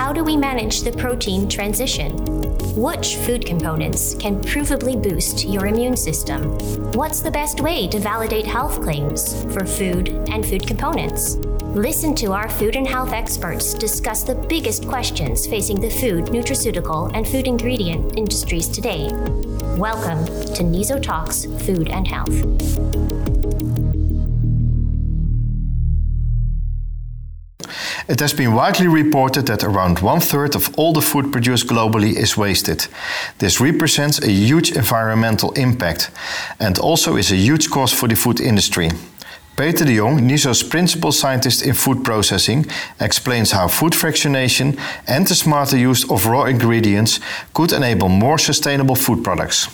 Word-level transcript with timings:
how 0.00 0.14
do 0.14 0.24
we 0.24 0.34
manage 0.34 0.80
the 0.80 0.92
protein 0.92 1.46
transition? 1.46 2.16
Which 2.74 3.16
food 3.16 3.44
components 3.44 4.14
can 4.14 4.40
provably 4.40 5.00
boost 5.00 5.44
your 5.44 5.66
immune 5.66 5.94
system? 5.94 6.56
What's 6.92 7.20
the 7.20 7.30
best 7.30 7.60
way 7.60 7.86
to 7.88 7.98
validate 7.98 8.46
health 8.46 8.80
claims 8.80 9.44
for 9.52 9.66
food 9.66 10.08
and 10.30 10.44
food 10.44 10.66
components? 10.66 11.34
Listen 11.74 12.14
to 12.14 12.32
our 12.32 12.48
food 12.48 12.76
and 12.76 12.88
health 12.88 13.12
experts 13.12 13.74
discuss 13.74 14.22
the 14.22 14.34
biggest 14.34 14.88
questions 14.88 15.46
facing 15.46 15.78
the 15.78 15.90
food, 15.90 16.28
nutraceutical, 16.28 17.14
and 17.14 17.28
food 17.28 17.46
ingredient 17.46 18.16
industries 18.16 18.68
today. 18.68 19.10
Welcome 19.76 20.24
to 20.54 20.62
NIZO 20.62 21.02
Talks 21.02 21.44
Food 21.66 21.90
and 21.90 22.08
Health. 22.08 23.19
It 28.10 28.18
has 28.18 28.32
been 28.32 28.54
widely 28.54 28.88
reported 28.88 29.46
that 29.46 29.62
around 29.62 30.00
one 30.00 30.18
third 30.18 30.56
of 30.56 30.74
all 30.76 30.92
the 30.92 31.00
food 31.00 31.30
produced 31.30 31.68
globally 31.68 32.16
is 32.16 32.36
wasted. 32.36 32.88
This 33.38 33.60
represents 33.60 34.20
a 34.20 34.28
huge 34.28 34.72
environmental 34.72 35.52
impact 35.52 36.10
and 36.58 36.76
also 36.80 37.14
is 37.14 37.30
a 37.30 37.36
huge 37.36 37.70
cost 37.70 37.94
for 37.94 38.08
the 38.08 38.16
food 38.16 38.40
industry. 38.40 38.90
Peter 39.56 39.84
de 39.84 39.94
Jong, 39.94 40.26
NIZO's 40.26 40.64
principal 40.64 41.12
scientist 41.12 41.62
in 41.62 41.72
food 41.72 42.02
processing, 42.02 42.66
explains 42.98 43.52
how 43.52 43.68
food 43.68 43.92
fractionation 43.92 44.76
and 45.06 45.28
the 45.28 45.36
smarter 45.36 45.78
use 45.78 46.02
of 46.10 46.26
raw 46.26 46.46
ingredients 46.46 47.20
could 47.54 47.72
enable 47.72 48.08
more 48.08 48.38
sustainable 48.38 48.96
food 48.96 49.22
products. 49.22 49.68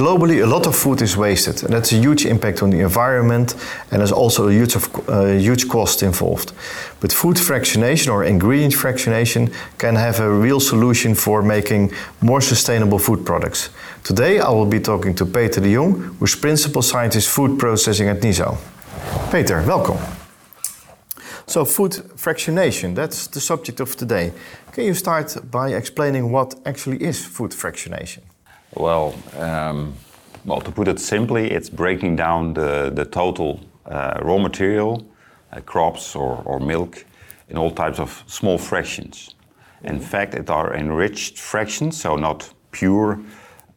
Globally, 0.00 0.42
a 0.42 0.46
lot 0.46 0.66
of 0.66 0.74
food 0.74 1.02
is 1.02 1.14
wasted, 1.14 1.62
and 1.62 1.74
that's 1.74 1.92
a 1.92 1.96
huge 1.96 2.24
impact 2.24 2.62
on 2.62 2.70
the 2.70 2.80
environment, 2.80 3.54
and 3.90 4.00
there's 4.00 4.12
also 4.12 4.48
a 4.48 4.50
huge, 4.50 4.74
of, 4.74 4.88
uh, 5.10 5.26
huge 5.36 5.68
cost 5.68 6.02
involved. 6.02 6.54
But 7.00 7.12
food 7.12 7.36
fractionation 7.36 8.10
or 8.10 8.24
ingredient 8.24 8.72
fractionation 8.72 9.52
can 9.76 9.96
have 9.96 10.18
a 10.20 10.32
real 10.32 10.58
solution 10.58 11.14
for 11.14 11.42
making 11.42 11.92
more 12.22 12.40
sustainable 12.40 12.98
food 12.98 13.26
products. 13.26 13.68
Today, 14.02 14.40
I 14.40 14.48
will 14.48 14.64
be 14.64 14.80
talking 14.80 15.14
to 15.16 15.26
Peter 15.26 15.60
de 15.60 15.74
Jong, 15.74 16.16
who's 16.18 16.34
principal 16.34 16.80
scientist 16.80 17.28
food 17.28 17.58
processing 17.58 18.08
at 18.08 18.22
NIZO. 18.22 18.56
Peter, 19.30 19.62
welcome. 19.66 19.98
So, 21.46 21.66
food 21.66 21.92
fractionation, 22.16 22.94
that's 22.94 23.26
the 23.26 23.40
subject 23.40 23.80
of 23.80 23.94
today. 23.96 24.32
Can 24.72 24.84
you 24.84 24.94
start 24.94 25.36
by 25.50 25.74
explaining 25.74 26.32
what 26.32 26.54
actually 26.64 27.02
is 27.02 27.22
food 27.22 27.50
fractionation? 27.50 28.29
Well, 28.74 29.14
um, 29.36 29.94
well, 30.44 30.60
to 30.60 30.70
put 30.70 30.86
it 30.86 31.00
simply, 31.00 31.50
it's 31.50 31.68
breaking 31.68 32.16
down 32.16 32.54
the, 32.54 32.90
the 32.94 33.04
total 33.04 33.60
uh, 33.86 34.20
raw 34.22 34.38
material, 34.38 35.04
uh, 35.52 35.60
crops 35.60 36.14
or, 36.14 36.42
or 36.44 36.60
milk, 36.60 37.04
in 37.48 37.58
all 37.58 37.72
types 37.72 37.98
of 37.98 38.22
small 38.26 38.58
fractions. 38.58 39.34
In 39.82 39.96
mm-hmm. 39.96 40.04
fact, 40.04 40.34
it 40.34 40.48
are 40.50 40.74
enriched 40.74 41.38
fractions, 41.38 42.00
so 42.00 42.16
not 42.16 42.52
pure, 42.70 43.20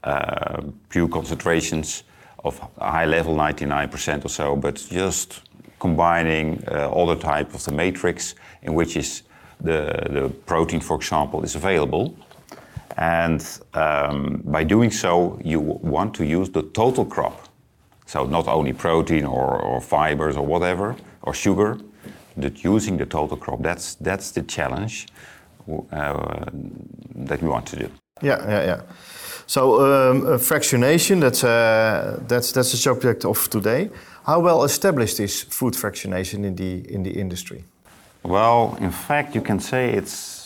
uh, 0.03 0.61
pure 0.89 1.07
concentrations 1.07 2.03
of 2.43 2.59
high 2.77 3.05
level, 3.05 3.35
99% 3.35 4.25
or 4.25 4.29
so, 4.29 4.55
but 4.55 4.75
just 4.91 5.41
combining 5.79 6.63
uh, 6.67 6.87
all 6.89 7.07
the 7.07 7.15
type 7.15 7.53
of 7.53 7.63
the 7.65 7.71
matrix 7.71 8.35
in 8.61 8.73
which 8.73 8.95
is 8.95 9.23
the, 9.59 10.07
the 10.09 10.29
protein, 10.45 10.81
for 10.81 10.95
example, 10.97 11.43
is 11.43 11.55
available. 11.55 12.15
And 12.97 13.43
um, 13.73 14.41
by 14.45 14.63
doing 14.63 14.91
so, 14.91 15.39
you 15.43 15.59
want 15.59 16.13
to 16.15 16.23
use 16.23 16.49
the 16.49 16.61
total 16.61 17.05
crop. 17.05 17.49
So 18.05 18.25
not 18.25 18.47
only 18.47 18.73
protein 18.73 19.25
or, 19.25 19.59
or 19.61 19.81
fibers 19.81 20.37
or 20.37 20.45
whatever, 20.45 20.95
or 21.21 21.33
sugar, 21.33 21.79
but 22.37 22.63
using 22.63 22.97
the 22.97 23.05
total 23.05 23.37
crop. 23.37 23.61
That's, 23.61 23.95
that's 23.95 24.31
the 24.31 24.43
challenge 24.43 25.07
uh, 25.91 26.45
that 27.15 27.41
we 27.41 27.47
want 27.47 27.65
to 27.67 27.75
do. 27.77 27.89
Yeah, 28.21 28.47
yeah, 28.47 28.65
yeah. 28.65 28.81
So 29.47 29.81
um, 29.81 30.21
fractionation, 30.39 31.19
that's, 31.19 31.43
uh, 31.43 32.19
that's, 32.27 32.51
that's 32.51 32.71
the 32.71 32.77
subject 32.77 33.25
of 33.25 33.49
today. 33.49 33.89
How 34.25 34.39
well 34.39 34.63
established 34.63 35.19
is 35.19 35.41
food 35.41 35.73
fractionation 35.73 36.45
in 36.45 36.55
the, 36.55 36.93
in 36.93 37.03
the 37.03 37.11
industry? 37.11 37.63
Well, 38.23 38.77
in 38.79 38.91
fact, 38.91 39.35
you 39.35 39.41
can 39.41 39.59
say 39.59 39.91
it's 39.91 40.42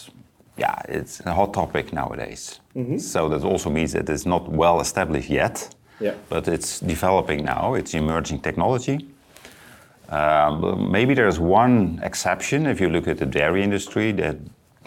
yeah, 0.57 0.81
it's 0.89 1.19
a 1.25 1.33
hot 1.33 1.53
topic 1.53 1.93
nowadays. 1.93 2.59
Mm-hmm. 2.75 2.97
So 2.97 3.29
that 3.29 3.43
also 3.43 3.69
means 3.69 3.93
that 3.93 4.09
it's 4.09 4.25
not 4.25 4.49
well 4.49 4.81
established 4.81 5.29
yet, 5.29 5.75
yeah. 5.99 6.15
but 6.29 6.47
it's 6.47 6.79
developing 6.79 7.45
now. 7.45 7.75
It's 7.75 7.93
emerging 7.93 8.41
technology. 8.41 9.07
Um, 10.09 10.91
maybe 10.91 11.13
there's 11.13 11.39
one 11.39 11.99
exception 12.01 12.65
if 12.65 12.79
you 12.79 12.89
look 12.89 13.07
at 13.07 13.17
the 13.17 13.25
dairy 13.25 13.63
industry 13.63 14.11
that 14.13 14.37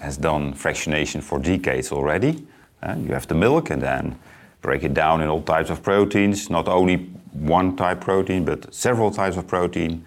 has 0.00 0.16
done 0.16 0.54
fractionation 0.54 1.22
for 1.22 1.38
decades 1.38 1.92
already. 1.92 2.46
Uh, 2.82 2.96
you 2.98 3.12
have 3.12 3.26
the 3.28 3.34
milk 3.34 3.70
and 3.70 3.82
then 3.82 4.18
break 4.62 4.82
it 4.82 4.94
down 4.94 5.20
in 5.20 5.28
all 5.28 5.42
types 5.42 5.70
of 5.70 5.82
proteins, 5.82 6.48
not 6.48 6.68
only 6.68 6.96
one 7.32 7.76
type 7.76 8.00
protein, 8.00 8.44
but 8.44 8.72
several 8.74 9.10
types 9.10 9.36
of 9.36 9.46
protein, 9.46 10.04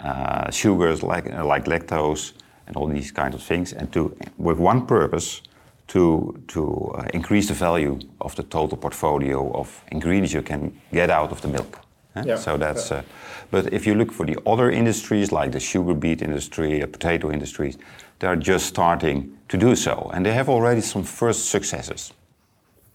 uh, 0.00 0.50
sugars 0.50 1.02
like, 1.02 1.26
like 1.44 1.64
lactose, 1.64 2.32
and 2.68 2.76
all 2.76 2.86
these 2.86 3.10
kinds 3.10 3.34
of 3.34 3.42
things, 3.42 3.72
and 3.72 3.90
to 3.92 4.14
with 4.36 4.58
one 4.58 4.86
purpose 4.86 5.42
to 5.88 6.34
to 6.48 6.94
uh, 6.94 7.04
increase 7.14 7.48
the 7.48 7.54
value 7.54 7.98
of 8.20 8.34
the 8.34 8.42
total 8.42 8.76
portfolio 8.76 9.50
of 9.52 9.82
ingredients 9.90 10.32
you 10.32 10.42
can 10.42 10.72
get 10.92 11.10
out 11.10 11.32
of 11.32 11.40
the 11.40 11.48
milk. 11.48 11.78
Eh? 12.16 12.22
Yeah. 12.26 12.38
So 12.38 12.56
that's. 12.56 12.92
Uh, 12.92 13.02
but 13.50 13.72
if 13.72 13.86
you 13.86 13.94
look 13.94 14.12
for 14.12 14.26
the 14.26 14.36
other 14.46 14.70
industries 14.70 15.32
like 15.32 15.50
the 15.52 15.60
sugar 15.60 15.94
beet 15.94 16.22
industry, 16.22 16.82
uh, 16.82 16.86
potato 16.86 17.30
industries, 17.30 17.78
they 18.18 18.28
are 18.28 18.36
just 18.36 18.66
starting 18.66 19.38
to 19.48 19.56
do 19.56 19.74
so, 19.74 20.10
and 20.14 20.24
they 20.24 20.34
have 20.34 20.48
already 20.48 20.80
some 20.80 21.04
first 21.04 21.48
successes. 21.50 22.12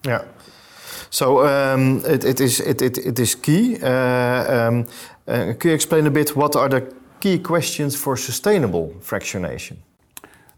Yeah. 0.05 0.23
So 1.09 1.45
um, 1.45 2.01
it, 2.05 2.23
it 2.23 2.39
is 2.39 2.59
it, 2.59 2.81
it, 2.81 2.97
it 2.97 3.19
is 3.19 3.35
key. 3.35 3.77
Uh, 3.81 4.67
um, 4.67 4.85
uh, 5.27 5.53
can 5.57 5.69
you 5.69 5.75
explain 5.75 6.07
a 6.07 6.11
bit 6.11 6.35
what 6.35 6.55
are 6.55 6.69
the 6.69 6.81
key 7.23 7.39
questions 7.39 7.95
for 7.95 8.17
sustainable 8.17 8.93
fractionation? 8.99 9.77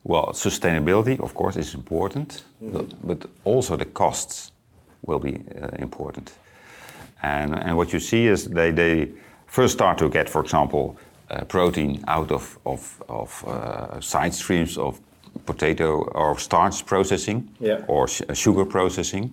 Well, 0.03 0.33
sustainability, 0.33 1.19
of 1.19 1.33
course, 1.33 1.59
is 1.59 1.73
important, 1.73 2.45
mm 2.61 2.67
-hmm. 2.67 2.77
but, 2.77 2.95
but, 3.01 3.29
also 3.43 3.77
the 3.77 3.91
costs 3.91 4.51
will 4.99 5.19
be 5.19 5.29
uh, 5.29 5.81
important. 5.81 6.33
And, 7.21 7.53
and 7.53 7.75
what 7.75 7.89
you 7.89 7.99
see 7.99 8.31
is 8.31 8.43
they, 8.43 8.73
they 8.73 9.11
first 9.45 9.73
start 9.73 9.97
to 9.97 10.09
get, 10.09 10.29
for 10.29 10.41
example, 10.41 10.79
uh, 10.79 11.43
protein 11.47 12.01
out 12.07 12.31
of, 12.31 12.57
of, 12.63 13.01
of 13.07 13.43
uh, 13.47 13.99
side 13.99 14.31
streams 14.31 14.77
of 14.77 14.99
potato 15.43 16.03
or 16.13 16.39
starch 16.39 16.85
processing 16.85 17.49
yeah. 17.59 17.83
or 17.87 18.07
sugar 18.33 18.65
processing. 18.65 19.31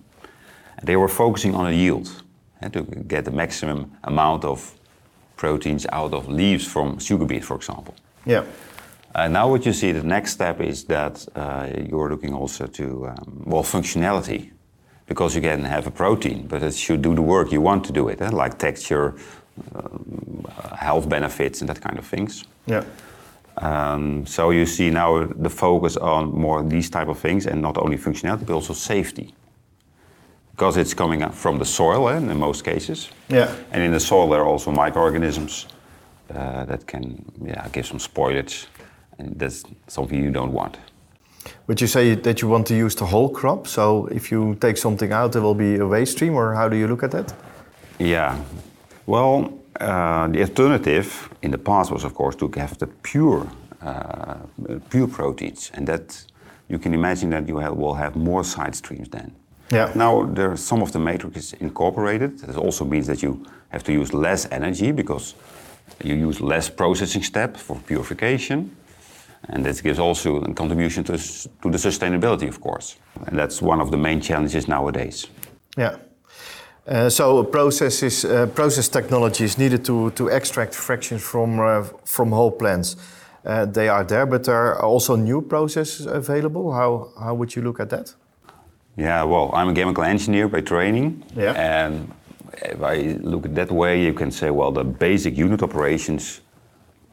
They 0.84 0.96
were 0.96 1.08
focusing 1.08 1.54
on 1.54 1.66
a 1.66 1.72
yield 1.72 2.24
to 2.72 2.84
get 3.06 3.24
the 3.24 3.30
maximum 3.30 3.90
amount 4.00 4.44
of 4.44 4.74
proteins 5.36 5.86
out 5.92 6.14
of 6.14 6.28
leaves 6.28 6.66
from 6.66 6.98
sugar 6.98 7.24
beet, 7.24 7.44
for 7.44 7.56
example. 7.56 7.94
Yeah. 8.24 8.44
Uh, 9.14 9.28
now 9.28 9.48
what 9.48 9.66
you 9.66 9.72
see, 9.72 9.92
the 9.92 10.02
next 10.02 10.32
step 10.32 10.60
is 10.60 10.84
that 10.84 11.26
uh, 11.34 11.68
you're 11.88 12.08
looking 12.08 12.32
also 12.34 12.66
to, 12.66 13.08
um, 13.08 13.42
well, 13.46 13.62
functionality. 13.62 14.50
Because 15.06 15.34
you 15.34 15.42
can 15.42 15.64
have 15.64 15.86
a 15.86 15.90
protein, 15.90 16.46
but 16.46 16.62
it 16.62 16.74
should 16.74 17.02
do 17.02 17.14
the 17.14 17.20
work 17.20 17.52
you 17.52 17.60
want 17.60 17.84
to 17.84 17.92
do 17.92 18.08
it, 18.08 18.22
eh? 18.22 18.30
like 18.30 18.56
texture, 18.56 19.14
um, 19.74 20.46
health 20.78 21.08
benefits, 21.08 21.60
and 21.60 21.68
that 21.68 21.80
kind 21.80 21.98
of 21.98 22.06
things. 22.06 22.44
Yeah. 22.66 22.84
Um, 23.58 24.24
so 24.24 24.50
you 24.50 24.64
see 24.64 24.90
now 24.90 25.26
the 25.26 25.50
focus 25.50 25.98
on 25.98 26.32
more 26.32 26.62
these 26.62 26.88
type 26.88 27.08
of 27.08 27.18
things, 27.18 27.46
and 27.46 27.60
not 27.60 27.76
only 27.76 27.98
functionality, 27.98 28.46
but 28.46 28.54
also 28.54 28.72
safety 28.72 29.34
because 30.62 30.80
it's 30.80 30.94
coming 30.94 31.28
from 31.32 31.58
the 31.58 31.64
soil 31.64 32.08
eh, 32.08 32.16
in 32.16 32.38
most 32.38 32.64
cases. 32.64 33.10
Yeah. 33.28 33.50
And 33.72 33.82
in 33.82 33.90
the 33.90 34.00
soil 34.00 34.28
there 34.30 34.40
are 34.40 34.46
also 34.46 34.70
microorganisms 34.70 35.66
uh, 36.30 36.64
that 36.66 36.86
can 36.86 37.24
yeah, 37.44 37.68
give 37.72 37.84
some 37.84 37.98
spoilage, 37.98 38.66
and 39.18 39.36
that's 39.40 39.64
something 39.88 40.22
you 40.22 40.30
don't 40.30 40.52
want. 40.52 40.78
But 41.66 41.80
you 41.80 41.88
say 41.88 42.14
that 42.14 42.40
you 42.40 42.50
want 42.50 42.66
to 42.66 42.74
use 42.74 42.94
the 42.94 43.06
whole 43.06 43.28
crop, 43.28 43.66
so 43.66 44.06
if 44.06 44.30
you 44.30 44.54
take 44.54 44.76
something 44.76 45.12
out, 45.12 45.32
there 45.32 45.42
will 45.42 45.56
be 45.56 45.80
a 45.80 45.86
waste 45.86 46.12
stream, 46.12 46.34
or 46.34 46.54
how 46.54 46.68
do 46.68 46.76
you 46.76 46.86
look 46.86 47.02
at 47.02 47.10
that? 47.10 47.34
Yeah, 47.98 48.38
well, 49.06 49.52
uh, 49.80 50.28
the 50.28 50.42
alternative 50.42 51.28
in 51.42 51.50
the 51.50 51.58
past 51.58 51.90
was, 51.90 52.04
of 52.04 52.14
course, 52.14 52.36
to 52.36 52.48
have 52.56 52.78
the 52.78 52.86
pure, 52.86 53.48
uh, 53.80 54.36
pure 54.90 55.08
proteins, 55.08 55.72
and 55.74 55.86
that 55.88 56.24
you 56.68 56.78
can 56.78 56.94
imagine 56.94 57.30
that 57.30 57.48
you 57.48 57.58
have, 57.58 57.76
will 57.76 57.94
have 57.94 58.14
more 58.14 58.44
side 58.44 58.76
streams 58.76 59.08
then. 59.08 59.32
Yeah. 59.72 59.90
Now, 59.94 60.26
there 60.26 60.54
some 60.56 60.82
of 60.82 60.92
the 60.92 60.98
matrix 60.98 61.36
is 61.36 61.52
incorporated. 61.54 62.38
This 62.38 62.56
also 62.56 62.84
means 62.84 63.06
that 63.06 63.22
you 63.22 63.42
have 63.70 63.82
to 63.84 63.92
use 63.92 64.12
less 64.12 64.46
energy 64.50 64.92
because 64.92 65.34
you 66.04 66.14
use 66.14 66.40
less 66.40 66.68
processing 66.70 67.22
step 67.22 67.56
for 67.56 67.76
purification. 67.86 68.76
And 69.48 69.64
this 69.64 69.80
gives 69.80 69.98
also 69.98 70.42
a 70.42 70.54
contribution 70.54 71.04
to, 71.04 71.16
to 71.16 71.70
the 71.70 71.78
sustainability, 71.78 72.48
of 72.48 72.60
course. 72.60 72.96
And 73.26 73.38
that's 73.38 73.62
one 73.62 73.80
of 73.80 73.90
the 73.90 73.96
main 73.96 74.20
challenges 74.20 74.68
nowadays. 74.68 75.26
Yeah. 75.76 75.96
Uh, 76.86 77.08
so 77.08 77.42
processes, 77.44 78.24
uh, 78.24 78.46
process 78.54 78.88
technology 78.88 79.44
is 79.44 79.56
needed 79.56 79.84
to, 79.84 80.10
to 80.10 80.28
extract 80.28 80.74
fractions 80.74 81.22
from, 81.22 81.60
uh, 81.60 81.84
from 82.04 82.32
whole 82.32 82.50
plants. 82.50 82.96
Uh, 83.44 83.64
they 83.64 83.88
are 83.88 84.04
there, 84.04 84.26
but 84.26 84.44
there 84.44 84.56
are 84.56 84.82
also 84.82 85.16
new 85.16 85.40
processes 85.40 86.06
available. 86.06 86.72
How, 86.72 87.08
how 87.18 87.34
would 87.34 87.56
you 87.56 87.62
look 87.62 87.80
at 87.80 87.90
that? 87.90 88.14
Yeah, 88.96 89.22
well, 89.24 89.50
I'm 89.54 89.68
a 89.68 89.74
chemical 89.74 90.04
engineer 90.04 90.48
by 90.48 90.60
training. 90.60 91.24
Yeah. 91.34 91.52
And 91.52 92.12
if 92.62 92.82
I 92.82 93.18
look 93.20 93.46
at 93.46 93.54
that 93.54 93.70
way, 93.70 94.02
you 94.04 94.12
can 94.12 94.30
say, 94.30 94.50
well, 94.50 94.70
the 94.70 94.84
basic 94.84 95.36
unit 95.36 95.62
operations 95.62 96.40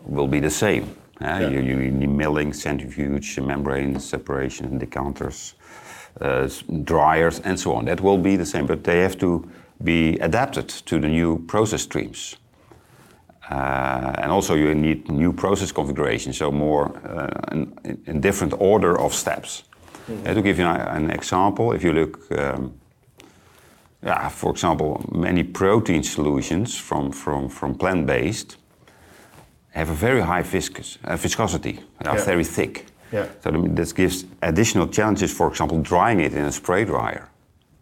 will 0.06 0.28
be 0.28 0.40
the 0.40 0.50
same. 0.50 0.96
Uh, 1.22 1.26
yeah. 1.26 1.50
you, 1.50 1.60
you, 1.60 1.92
need 1.92 2.10
milling, 2.10 2.54
centrifuge, 2.54 3.40
membrane 3.40 4.00
separation, 4.00 4.78
decanters, 4.78 5.56
uh, 6.22 6.50
dryers, 6.84 7.40
and 7.42 7.60
so 7.60 7.74
on. 7.74 7.86
That 7.86 8.02
will 8.02 8.18
be 8.18 8.38
the 8.38 8.46
same, 8.46 8.66
but 8.66 8.84
they 8.84 9.00
have 9.02 9.18
to 9.20 9.50
be 9.84 10.18
adapted 10.20 10.70
to 10.70 11.00
the 11.00 11.08
new 11.08 11.40
process 11.48 11.82
streams. 11.82 12.38
Uh, 13.50 14.14
and 14.20 14.32
also 14.32 14.54
you 14.54 14.76
need 14.76 15.10
new 15.10 15.34
process 15.34 15.72
configuration, 15.72 16.32
so 16.32 16.52
more 16.52 16.96
uh, 17.06 17.52
in, 17.52 18.02
in, 18.06 18.22
different 18.22 18.54
order 18.60 18.98
of 19.00 19.12
steps. 19.12 19.64
Mm 20.10 20.24
-hmm. 20.24 20.34
to 20.34 20.42
give 20.42 20.62
you 20.62 20.70
an, 20.70 21.10
example, 21.10 21.76
if 21.76 21.82
you 21.82 21.94
look, 21.94 22.20
um, 22.30 22.74
yeah, 24.04 24.30
for 24.30 24.52
example, 24.52 25.02
many 25.12 25.44
protein 25.44 26.04
solutions 26.04 26.82
from, 26.82 27.14
from, 27.14 27.50
from 27.50 27.76
plant-based 27.76 28.58
have 29.70 29.92
a 29.92 29.96
very 29.96 30.22
high 30.22 30.44
viscous, 30.44 31.00
uh, 31.08 31.16
viscosity, 31.16 31.74
they 31.74 32.10
are 32.10 32.18
yeah. 32.18 32.26
very 32.26 32.44
thick. 32.44 32.86
Yeah. 33.12 33.26
So 33.44 33.52
this 33.76 33.94
gives 33.94 34.26
additional 34.40 34.88
challenges, 34.88 35.32
for 35.32 35.48
example, 35.48 35.82
drying 35.82 36.20
it 36.20 36.34
in 36.34 36.46
a 36.46 36.52
spray 36.52 36.86
dryer. 36.86 37.30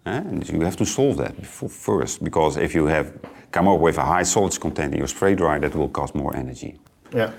And 0.06 0.50
you 0.50 0.62
have 0.62 0.78
to 0.78 0.86
solve 0.86 1.18
that 1.18 1.46
first, 1.46 2.24
because 2.24 2.62
if 2.62 2.74
you 2.74 2.88
have 2.88 3.12
come 3.52 3.68
up 3.68 3.82
with 3.82 3.98
a 3.98 4.06
high 4.06 4.24
solids 4.24 4.58
content 4.58 4.94
in 4.94 5.00
your 5.00 5.08
spray 5.08 5.36
dryer, 5.36 5.60
that 5.60 5.76
will 5.76 5.90
cost 5.90 6.16
more 6.16 6.36
energy. 6.36 6.80
Yeah. 7.14 7.32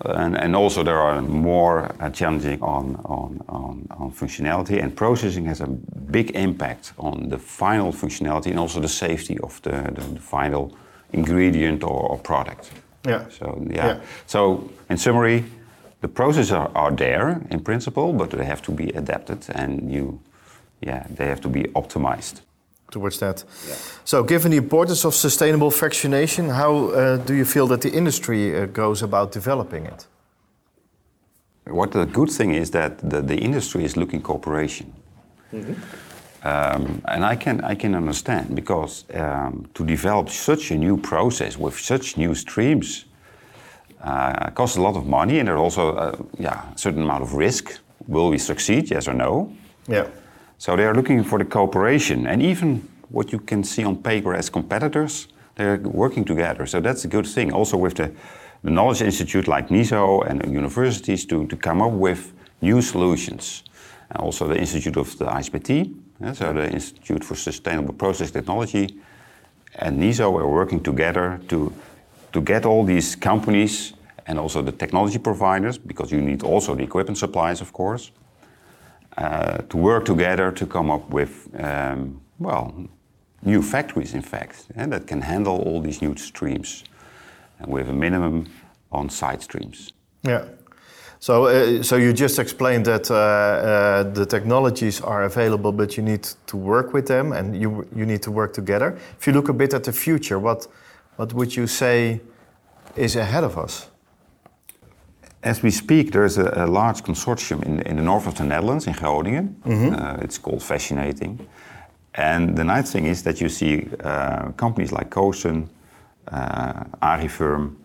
And, 0.00 0.36
and 0.36 0.54
also 0.54 0.82
there 0.82 0.98
are 0.98 1.22
more 1.22 1.94
uh, 2.00 2.10
challenging 2.10 2.62
on, 2.62 2.96
on, 3.04 3.42
on, 3.48 3.86
on, 3.90 4.12
functionality 4.12 4.82
and 4.82 4.94
processing 4.94 5.46
has 5.46 5.60
a 5.60 5.66
big 5.66 6.30
impact 6.36 6.92
on 6.98 7.28
the 7.28 7.38
final 7.38 7.92
functionality 7.92 8.50
and 8.50 8.58
also 8.58 8.80
the 8.80 8.88
safety 8.88 9.38
of 9.38 9.60
the, 9.62 9.70
the, 9.70 10.02
the 10.14 10.20
final 10.20 10.76
ingredient 11.12 11.82
or, 11.82 12.10
or, 12.10 12.18
product. 12.18 12.72
Yeah. 13.06 13.26
So 13.30 13.66
yeah. 13.70 13.86
yeah. 13.86 14.00
So 14.26 14.70
in 14.90 14.98
summary, 14.98 15.44
the 16.02 16.08
processes 16.08 16.52
are, 16.52 16.70
are 16.74 16.90
there 16.90 17.40
in 17.50 17.60
principle, 17.60 18.12
but 18.12 18.30
they 18.30 18.44
have 18.44 18.62
to 18.62 18.72
be 18.72 18.90
adapted 18.90 19.46
and 19.54 19.90
you, 19.90 20.20
yeah, 20.80 21.06
they 21.08 21.26
have 21.26 21.40
to 21.40 21.48
be 21.48 21.62
optimized 21.74 22.42
towards 22.90 23.18
that. 23.18 23.44
Yeah. 23.68 23.74
So, 24.04 24.22
given 24.22 24.50
the 24.50 24.56
importance 24.56 25.04
of 25.04 25.14
sustainable 25.14 25.70
fractionation, 25.70 26.50
how 26.50 26.88
uh, 26.88 27.16
do 27.16 27.34
you 27.34 27.44
feel 27.44 27.66
that 27.68 27.80
the 27.80 27.90
industry 27.90 28.56
uh, 28.56 28.66
goes 28.66 29.02
about 29.02 29.32
developing 29.32 29.86
it? 29.86 30.06
What 31.64 31.90
the 31.90 32.06
good 32.06 32.30
thing 32.30 32.54
is 32.54 32.70
that 32.70 32.98
the, 32.98 33.22
the 33.22 33.36
industry 33.36 33.84
is 33.84 33.96
looking 33.96 34.22
cooperation. 34.22 34.92
Mm 35.52 35.64
-hmm. 35.64 35.74
um, 36.44 37.00
and 37.04 37.32
I 37.32 37.36
can, 37.36 37.70
I 37.72 37.76
can 37.76 37.94
understand 37.94 38.46
because 38.54 39.04
um, 39.14 39.66
to 39.72 39.84
develop 39.84 40.28
such 40.28 40.72
a 40.72 40.74
new 40.74 41.00
process 41.00 41.56
with 41.56 41.78
such 41.78 42.16
new 42.16 42.34
streams 42.34 43.06
uh, 44.04 44.50
costs 44.54 44.76
a 44.76 44.80
lot 44.80 44.96
of 44.96 45.04
money 45.04 45.38
and 45.38 45.48
there's 45.48 45.60
also 45.60 45.96
uh, 45.96 46.12
yeah, 46.38 46.72
a 46.74 46.78
certain 46.78 47.02
amount 47.02 47.22
of 47.22 47.32
risk. 47.32 47.80
Will 48.06 48.28
we 48.28 48.38
succeed, 48.38 48.88
yes 48.88 49.08
or 49.08 49.14
no? 49.14 49.48
Yeah. 49.88 50.06
So 50.58 50.76
they 50.76 50.84
are 50.84 50.94
looking 50.94 51.22
for 51.24 51.38
the 51.38 51.44
cooperation. 51.44 52.26
And 52.26 52.42
even 52.42 52.88
what 53.08 53.32
you 53.32 53.38
can 53.38 53.62
see 53.64 53.84
on 53.84 53.96
paper 53.96 54.34
as 54.34 54.50
competitors, 54.50 55.28
they're 55.56 55.78
working 55.78 56.24
together. 56.24 56.66
So 56.66 56.80
that's 56.80 57.04
a 57.04 57.08
good 57.08 57.26
thing. 57.26 57.52
Also 57.52 57.76
with 57.76 57.94
the, 57.94 58.12
the 58.62 58.70
Knowledge 58.70 59.02
Institute 59.02 59.48
like 59.48 59.68
NIZO 59.68 60.28
and 60.28 60.52
universities 60.52 61.24
to, 61.26 61.46
to 61.46 61.56
come 61.56 61.82
up 61.82 61.92
with 61.92 62.32
new 62.60 62.80
solutions. 62.82 63.64
And 64.10 64.20
also 64.20 64.48
the 64.48 64.58
Institute 64.58 64.96
of 64.96 65.16
the 65.18 65.26
ISPT, 65.26 65.94
yeah, 66.20 66.32
so 66.32 66.52
the 66.52 66.70
Institute 66.70 67.22
for 67.24 67.34
Sustainable 67.34 67.92
Process 67.92 68.30
Technology, 68.30 68.98
and 69.74 70.00
NIZO 70.00 70.38
are 70.40 70.48
working 70.48 70.82
together 70.82 71.40
to, 71.48 71.72
to 72.32 72.40
get 72.40 72.64
all 72.64 72.84
these 72.84 73.14
companies 73.14 73.92
and 74.26 74.38
also 74.38 74.62
the 74.62 74.72
technology 74.72 75.18
providers, 75.18 75.78
because 75.78 76.10
you 76.10 76.20
need 76.20 76.42
also 76.42 76.74
the 76.74 76.82
equipment 76.82 77.18
suppliers, 77.18 77.60
of 77.60 77.72
course, 77.72 78.10
uh, 79.18 79.58
to 79.68 79.76
work 79.76 80.04
together 80.04 80.52
to 80.52 80.66
come 80.66 80.90
up 80.90 81.08
with, 81.10 81.48
um, 81.58 82.20
well, 82.38 82.74
new 83.42 83.62
factories, 83.62 84.14
in 84.14 84.22
fact, 84.22 84.66
yeah, 84.76 84.86
that 84.86 85.06
can 85.06 85.22
handle 85.22 85.62
all 85.62 85.80
these 85.80 86.02
new 86.02 86.16
streams 86.16 86.84
and 87.58 87.72
with 87.72 87.88
a 87.88 87.92
minimum 87.92 88.46
on 88.92 89.08
side 89.08 89.42
streams. 89.42 89.92
Yeah. 90.22 90.44
So, 91.18 91.46
uh, 91.46 91.82
so 91.82 91.96
you 91.96 92.12
just 92.12 92.38
explained 92.38 92.84
that 92.86 93.10
uh, 93.10 93.14
uh, 93.14 94.02
the 94.02 94.26
technologies 94.26 95.00
are 95.00 95.24
available, 95.24 95.72
but 95.72 95.96
you 95.96 96.02
need 96.02 96.24
to 96.46 96.56
work 96.56 96.92
with 96.92 97.06
them 97.06 97.32
and 97.32 97.58
you, 97.58 97.88
you 97.96 98.04
need 98.04 98.22
to 98.22 98.30
work 98.30 98.52
together. 98.52 98.98
If 99.18 99.26
you 99.26 99.32
look 99.32 99.48
a 99.48 99.54
bit 99.54 99.72
at 99.72 99.84
the 99.84 99.92
future, 99.92 100.38
what, 100.38 100.66
what 101.16 101.32
would 101.32 101.56
you 101.56 101.66
say 101.66 102.20
is 102.96 103.16
ahead 103.16 103.44
of 103.44 103.56
us? 103.56 103.88
As 105.46 105.62
we 105.62 105.70
speak, 105.70 106.10
there's 106.10 106.38
a, 106.38 106.64
a 106.64 106.66
large 106.66 107.02
consortium 107.02 107.62
in, 107.62 107.80
in, 107.82 107.96
the 107.96 108.02
north 108.02 108.26
of 108.26 108.34
the 108.34 108.42
Netherlands, 108.42 108.86
in 108.86 108.94
Groningen. 108.94 109.56
Mm 109.64 109.78
-hmm. 109.78 109.92
uh, 109.92 110.22
it's 110.24 110.40
called 110.40 110.62
Fascinating. 110.62 111.40
And 112.10 112.56
the 112.56 112.64
nice 112.64 112.90
thing 112.90 113.06
is 113.06 113.22
that 113.22 113.38
you 113.38 113.50
see 113.50 113.88
uh, 114.04 114.52
companies 114.56 114.90
like 114.90 115.08
Cosun, 115.08 115.68
uh, 116.32 116.70
Agrifirm, 116.98 117.76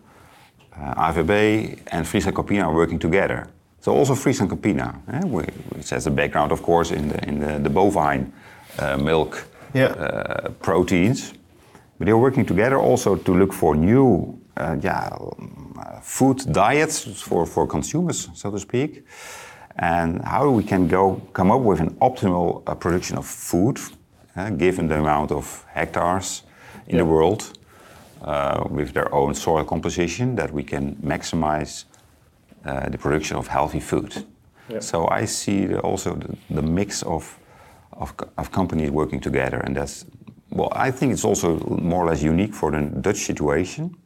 uh, 0.76 1.08
Avebe, 1.08 1.76
and 1.90 2.06
Friesland 2.06 2.34
Campina 2.34 2.64
are 2.64 2.74
working 2.74 3.00
together. 3.00 3.46
So 3.80 3.92
also 3.92 4.14
Friesland 4.14 4.50
Campina, 4.50 4.94
eh, 5.12 5.24
which 5.68 5.90
has 5.90 6.06
a 6.06 6.10
background, 6.10 6.52
of 6.52 6.60
course, 6.60 6.94
in 6.94 7.08
the, 7.08 7.28
in 7.28 7.38
the, 7.40 7.60
the 7.62 7.70
bovine 7.70 8.24
uh, 8.78 9.02
milk 9.02 9.46
yeah. 9.72 9.90
Uh, 9.90 10.50
proteins. 10.60 11.32
But 11.96 12.06
they're 12.06 12.20
working 12.20 12.46
together 12.46 12.76
also 12.76 13.16
to 13.16 13.34
look 13.34 13.52
for 13.52 13.76
new 13.76 14.38
uh, 14.56 14.76
yeah, 14.82 15.08
food 16.02 16.44
diets 16.52 17.22
for, 17.22 17.46
for 17.46 17.66
consumers, 17.66 18.28
so 18.34 18.50
to 18.50 18.58
speak, 18.58 19.04
and 19.76 20.22
how 20.22 20.50
we 20.50 20.62
can 20.62 20.88
go 20.88 21.20
come 21.32 21.50
up 21.50 21.60
with 21.60 21.80
an 21.80 21.90
optimal 22.00 22.62
uh, 22.66 22.74
production 22.74 23.18
of 23.18 23.26
food, 23.26 23.78
uh, 24.36 24.50
given 24.50 24.88
the 24.88 24.98
amount 24.98 25.30
of 25.30 25.64
hectares 25.72 26.42
in 26.86 26.96
yeah. 26.96 27.02
the 27.02 27.04
world, 27.04 27.58
uh, 28.22 28.64
with 28.70 28.92
their 28.92 29.12
own 29.14 29.34
soil 29.34 29.64
composition, 29.64 30.36
that 30.36 30.52
we 30.52 30.62
can 30.62 30.94
maximize 30.96 31.84
uh, 32.64 32.88
the 32.88 32.98
production 32.98 33.36
of 33.36 33.48
healthy 33.48 33.80
food. 33.80 34.24
Yeah. 34.68 34.80
So 34.80 35.08
I 35.08 35.24
see 35.24 35.74
also 35.74 36.14
the, 36.14 36.36
the 36.50 36.62
mix 36.62 37.02
of, 37.02 37.38
of, 37.92 38.14
of 38.38 38.50
companies 38.50 38.90
working 38.90 39.20
together, 39.20 39.58
and 39.58 39.76
that's 39.76 40.04
well, 40.50 40.68
I 40.72 40.90
think 40.90 41.14
it's 41.14 41.24
also 41.24 41.58
more 41.80 42.04
or 42.04 42.08
less 42.08 42.22
unique 42.22 42.54
for 42.54 42.70
the 42.70 42.82
Dutch 42.82 43.24
situation 43.24 43.96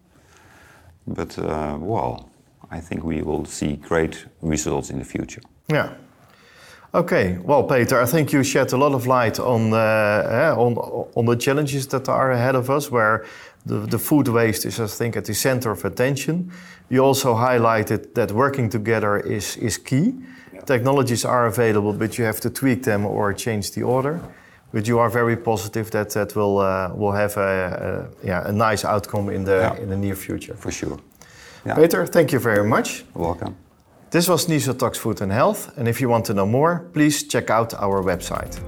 but 1.07 1.39
uh, 1.39 1.79
well, 1.81 2.29
I 2.71 2.81
think 2.81 3.05
we 3.05 3.23
will 3.23 3.45
see 3.45 3.77
great 3.77 4.27
results 4.43 4.91
in 4.91 4.99
the 4.99 5.05
future. 5.05 5.43
Yeah. 5.69 5.95
Okay, 6.95 7.39
well, 7.45 7.65
Peter, 7.65 8.01
I 8.01 8.07
think 8.07 8.33
you 8.33 8.43
shed 8.43 8.73
a 8.73 8.77
lot 8.77 8.95
of 8.95 9.07
light 9.07 9.39
on 9.39 9.73
uh, 9.73 10.55
on 10.57 10.77
on 11.15 11.27
the 11.27 11.37
challenges 11.37 11.87
that 11.89 12.09
are 12.09 12.33
ahead 12.33 12.55
of 12.55 12.71
us, 12.71 12.91
where 12.91 13.25
the, 13.67 13.87
the 13.87 13.99
food 13.99 14.29
waste 14.29 14.65
is, 14.65 14.81
I 14.81 14.87
think, 14.87 15.17
at 15.17 15.25
the 15.25 15.35
center 15.35 15.71
of 15.71 15.85
attention. 15.85 16.51
You 16.89 17.05
also 17.05 17.35
highlighted 17.35 18.15
that 18.15 18.33
working 18.33 18.71
together 18.71 19.19
is 19.19 19.57
is 19.57 19.79
key. 19.79 20.15
Yeah. 20.55 20.61
Technologies 20.63 21.25
are 21.25 21.47
available, 21.47 21.93
but 21.93 22.17
you 22.17 22.25
have 22.25 22.41
to 22.41 22.51
tweak 22.51 22.83
them 22.83 23.05
or 23.05 23.35
change 23.35 23.73
the 23.73 23.83
order. 23.83 24.21
But 24.73 24.87
you 24.89 24.99
are 24.99 25.09
very 25.09 25.37
positive 25.37 25.91
that 25.91 26.11
that 26.11 26.35
will 26.35 26.59
uh, 26.59 26.93
will 26.95 27.13
have 27.13 27.37
a, 27.37 28.09
a, 28.23 28.27
yeah, 28.27 28.49
a 28.49 28.53
nice 28.53 28.85
outcome 28.85 29.31
in 29.31 29.45
the 29.45 29.57
yeah. 29.57 29.83
in 29.83 29.89
the 29.89 29.97
near 29.97 30.17
future. 30.17 30.55
For 30.57 30.71
sure. 30.71 30.99
Yeah. 31.65 31.75
Peter, 31.77 32.07
thank 32.07 32.33
you 32.33 32.39
very 32.39 32.65
much. 32.65 33.05
welcome. 33.15 33.55
This 34.11 34.29
was 34.29 34.47
NIZO 34.49 34.73
Talks 34.79 34.99
Food 34.99 35.21
and 35.21 35.33
Health, 35.33 35.77
and 35.77 35.89
if 35.89 36.01
you 36.01 36.09
want 36.09 36.25
to 36.27 36.33
know 36.33 36.47
more, 36.47 36.87
please 36.93 37.25
check 37.25 37.51
out 37.51 37.75
our 37.75 38.03
website. 38.03 38.61